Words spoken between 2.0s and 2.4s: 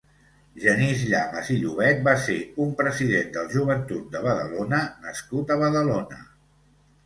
va ser